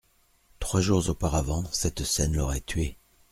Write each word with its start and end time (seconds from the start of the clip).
Trois 0.59 0.81
jours 0.81 1.09
auparavant, 1.09 1.63
cette 1.71 2.03
scène 2.05 2.35
l'aurait 2.35 2.61
tué. 2.61 2.97